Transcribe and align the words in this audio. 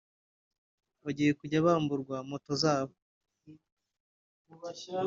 bagiye 1.03 1.31
kujya 1.39 1.65
bamburwa 1.65 2.15
moto 2.29 2.51
zabo 2.61 2.95